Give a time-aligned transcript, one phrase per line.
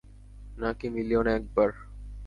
[0.57, 1.69] নাকি, মিলিয়নে একবার?